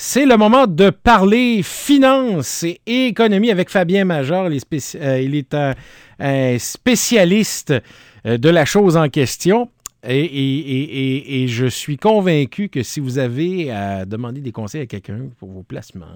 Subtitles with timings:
[0.00, 4.46] C'est le moment de parler finance et économie avec Fabien Major.
[4.46, 7.74] Il est, euh, il est un, spécialiste
[8.24, 9.68] euh, de la chose en question.
[10.04, 15.30] Et, et, je suis convaincu que si vous avez à demander des conseils à quelqu'un
[15.36, 16.06] pour vos placements,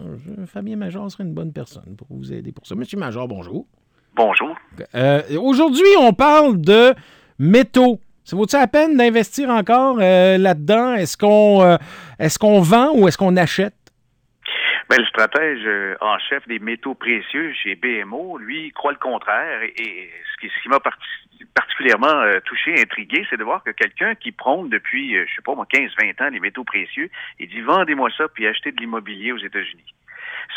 [0.47, 2.77] Fabien Major serait une bonne personne pour vous aider pour ça.
[2.77, 3.67] Monsieur Major, bonjour.
[4.15, 4.55] Bonjour.
[4.95, 6.95] Euh, aujourd'hui, on parle de
[7.41, 7.99] métaux.
[8.25, 10.95] Ça vaut-il la peine d'investir encore euh, là-dedans?
[10.95, 11.77] Est-ce qu'on euh,
[12.21, 13.75] est-ce qu'on vend ou est-ce qu'on achète?
[14.89, 19.63] Ben, le stratège euh, en chef des métaux précieux chez BMO, lui, croit le contraire.
[19.63, 20.81] Et, ce qui, m'a
[21.55, 25.67] particulièrement touché, intrigué, c'est de voir que quelqu'un qui prône depuis, je sais pas moi,
[25.73, 29.95] 15-20 ans les métaux précieux, il dit vendez-moi ça puis achetez de l'immobilier aux États-Unis.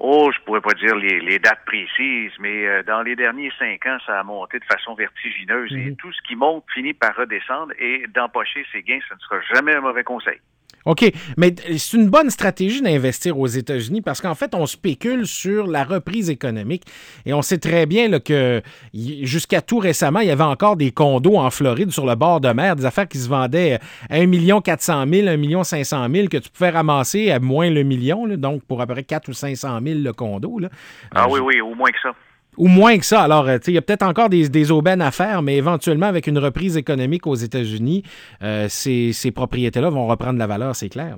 [0.04, 4.00] Oh, je pourrais pas dire les, dates précises, mais euh, dans les derniers cinq ans,
[4.04, 5.72] ça a monté de façon vertigineuse.
[5.74, 5.96] Et mhm.
[5.96, 9.76] tout ce qui monte finit par redescendre et d'empocher ses gains, ce ne sera jamais
[9.76, 10.40] un mauvais conseil.
[10.86, 15.68] OK, mais c'est une bonne stratégie d'investir aux États-Unis parce qu'en fait, on spécule sur
[15.68, 16.84] la reprise économique
[17.26, 18.62] et on sait très bien là, que
[18.94, 22.50] jusqu'à tout récemment, il y avait encore des condos en Floride sur le bord de
[22.50, 26.50] mer, des affaires qui se vendaient à 1 400 000, 1 500 000 que tu
[26.50, 30.00] pouvais ramasser à moins le million, donc pour à peu près 4 ou 500 000
[30.00, 30.60] le condo.
[30.60, 30.70] Là.
[31.14, 32.14] Ah oui, oui, au moins que ça.
[32.58, 33.22] Ou moins que ça.
[33.22, 36.38] Alors, euh, il y a peut-être encore des, aubaines à faire, mais éventuellement, avec une
[36.38, 38.04] reprise économique aux États-Unis,
[38.42, 41.16] euh, ces, propriétés-là vont reprendre la valeur, c'est clair.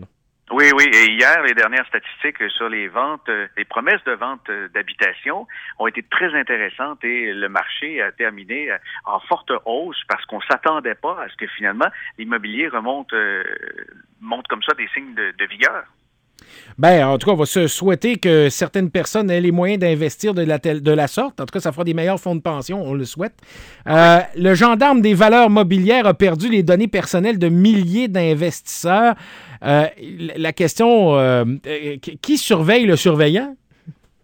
[0.51, 0.83] Oui, oui.
[0.93, 5.47] Et hier, les dernières statistiques sur les ventes, euh, les promesses de vente d'habitation
[5.79, 8.69] ont été très intéressantes et le marché a terminé
[9.05, 11.87] en forte hausse parce qu'on s'attendait pas à ce que finalement
[12.19, 13.13] l'immobilier remonte,
[14.21, 15.85] monte comme ça des signes de vigueur.
[16.77, 20.33] Ben, en tout cas, on va se souhaiter que certaines personnes aient les moyens d'investir
[20.33, 21.39] de la, de la sorte.
[21.39, 23.33] En tout cas, ça fera des meilleurs fonds de pension, on le souhaite.
[23.87, 29.15] Euh, le gendarme des valeurs mobilières a perdu les données personnelles de milliers d'investisseurs.
[29.63, 29.85] Euh,
[30.35, 31.45] la question, euh,
[32.21, 33.55] qui surveille le surveillant?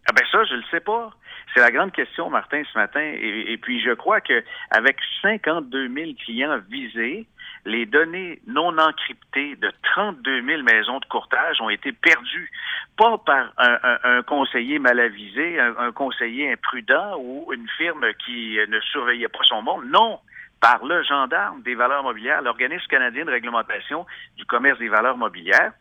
[0.08, 1.12] Ah ben ça, je le sais pas.
[1.54, 3.02] C'est la grande question, Martin, ce matin.
[3.02, 7.26] Et, et puis, je crois que avec 52 000 clients visés,
[7.70, 12.52] les données non encryptées de 32 000 maisons de courtage ont été perdues,
[12.98, 19.28] pas par un, conseiller mal avisé, un, conseiller imprudent ou une firme qui ne surveillait
[19.28, 20.20] pas son monde, non,
[20.60, 24.06] par le gendarme des valeurs mobilières, l'organisme canadien de réglementation
[24.36, 25.72] du commerce des valeurs mobilières.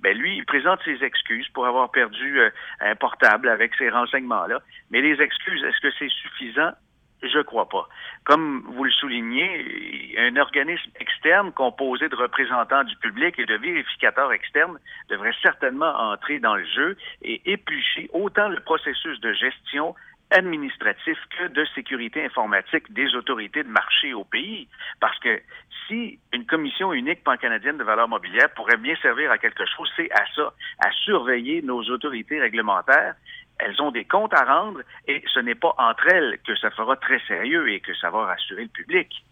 [0.00, 4.60] Ben lui, il présente ses excuses pour avoir perdu euh, un portable avec ces renseignements-là.
[4.90, 6.72] Mais les excuses, est-ce que c'est suffisant?
[7.22, 7.88] Je crois pas.
[8.24, 14.32] Comme vous le soulignez, un organisme externe composé de représentants du public et de vérificateurs
[14.32, 14.78] externes
[15.08, 19.94] devrait certainement entrer dans le jeu et éplucher autant le processus de gestion
[20.30, 24.68] administratif que de sécurité informatique des autorités de marché au pays.
[25.00, 25.40] Parce que
[25.86, 30.10] si une commission unique pan-canadienne de valeurs mobilières pourrait bien servir à quelque chose, c'est
[30.10, 30.52] à ça,
[30.84, 33.14] à surveiller nos autorités réglementaires
[33.58, 36.96] elles ont des comptes à rendre et ce n'est pas entre elles que ça fera
[36.96, 39.24] très sérieux et que ça va rassurer le public.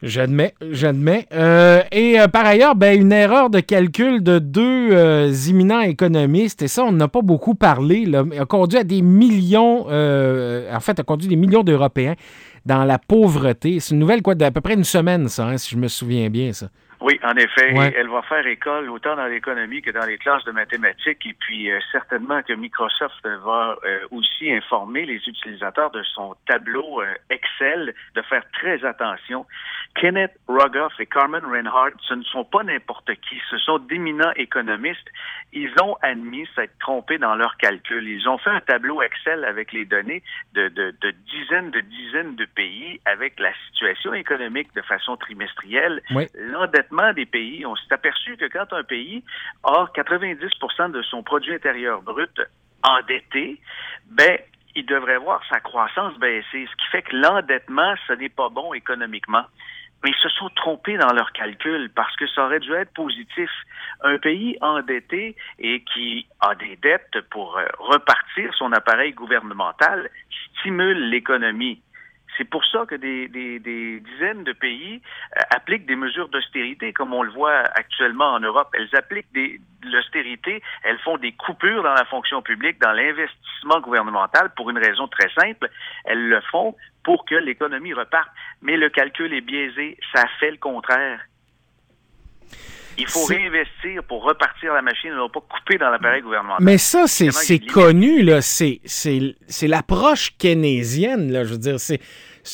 [0.00, 1.26] J'admets, j'admets.
[1.32, 6.62] Euh, et euh, par ailleurs, ben, une erreur de calcul de deux euh, imminents économistes,
[6.62, 11.00] et ça, on n'a pas beaucoup parlé, là, a conduit à des millions, en fait,
[11.00, 12.14] a conduit des millions d'Européens
[12.64, 13.80] dans la pauvreté.
[13.80, 16.30] C'est une nouvelle, quoi, d'à peu près une semaine, ça, hein, si je me souviens
[16.30, 16.68] bien, ça.
[17.00, 17.72] Oui, en effet.
[17.96, 21.24] Elle va faire école autant dans l'économie que dans les classes de mathématiques.
[21.26, 27.00] Et puis, euh, certainement que Microsoft va euh, aussi informer les utilisateurs de son tableau
[27.00, 29.46] euh, Excel de faire très attention.
[29.94, 33.40] Kenneth Rogoff et Carmen Reinhardt, ce ne sont pas n'importe qui.
[33.50, 35.08] Ce sont d'éminents économistes.
[35.52, 38.08] Ils ont admis s'être trompés dans leurs calculs.
[38.08, 40.22] Ils ont fait un tableau Excel avec les données
[40.54, 46.02] de, de, de dizaines de dizaines de pays avec la situation économique de façon trimestrielle.
[46.34, 49.22] L'endettement on s'est aperçu que quand un pays
[49.64, 52.40] a 90% de son produit intérieur brut
[52.82, 53.60] endetté,
[54.06, 54.38] ben,
[54.74, 58.72] il devrait voir sa croissance baisser, ce qui fait que l'endettement, ce n'est pas bon
[58.74, 59.44] économiquement.
[60.04, 63.50] Mais ils se sont trompés dans leurs calculs parce que ça aurait dû être positif.
[64.02, 70.08] Un pays endetté et qui a des dettes pour euh, repartir son appareil gouvernemental
[70.60, 71.82] stimule l'économie.
[72.38, 73.28] C'est pour ça que des,
[73.98, 75.02] dizaines de pays
[75.36, 78.68] euh, appliquent des mesures d'austérité, comme on le voit actuellement en Europe.
[78.74, 84.50] Elles appliquent des, l'austérité, elles font des coupures dans la fonction publique, dans l'investissement gouvernemental,
[84.56, 85.68] pour une raison très simple.
[86.04, 88.30] Elles le font pour que l'économie reparte.
[88.62, 91.20] Mais le calcul est biaisé, ça fait le contraire.
[92.98, 96.64] Il faut réinvestir pour repartir la machine et non pas couper dans l'appareil gouvernemental.
[96.64, 98.40] Mais ça, c'est connu, là.
[98.42, 101.44] C'est l'approche keynésienne, là.
[101.44, 102.00] Je veux dire, c'est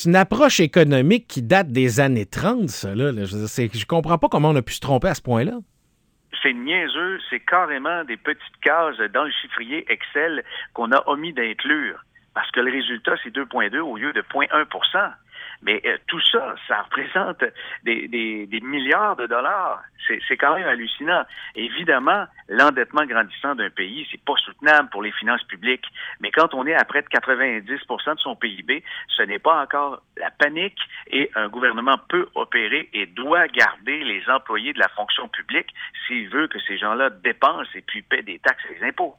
[0.05, 3.11] une approche économique qui date des années 30, ça, là.
[3.11, 5.53] Je, veux je comprends pas comment on a pu se tromper à ce point-là.
[6.43, 10.43] C'est niaiseux, c'est carrément des petites cases dans le chiffrier Excel
[10.73, 12.05] qu'on a omis d'inclure.
[12.35, 15.13] Parce que le résultat, c'est 2,2 au lieu de 0,1
[15.61, 17.43] mais euh, tout ça, ça représente
[17.83, 19.81] des, milliards de dollars.
[20.27, 21.23] C'est quand même hallucinant.
[21.55, 25.85] Évidemment, l'endettement grandissant d'un pays, c'est pas soutenable pour les finances publiques.
[26.19, 30.03] Mais quand on est à près de 90% de son PIB, ce n'est pas encore
[30.17, 35.27] la panique et un gouvernement peut opérer et doit garder les employés de la fonction
[35.27, 35.73] publique
[36.05, 39.15] s'il veut que ces gens-là dépensent et puis paient des taxes et des impôts.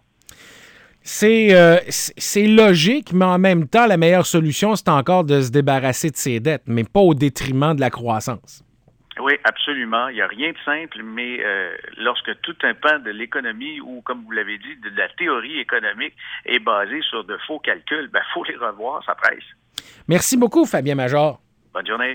[1.23, 6.11] Euh, c'est logique, mais en même temps, la meilleure solution, c'est encore de se débarrasser
[6.11, 8.65] de ses dettes, mais pas au détriment de la croissance.
[9.21, 10.09] Oui, absolument.
[10.09, 14.03] Il n'y a rien de simple, mais euh, lorsque tout un pan de l'économie ou,
[14.03, 16.15] comme vous l'avez dit, de la théorie économique
[16.45, 19.45] est basé sur de faux calculs, il ben, faut les revoir, ça presse.
[20.09, 21.41] Merci beaucoup, Fabien Major.
[21.73, 22.15] Bonne journée.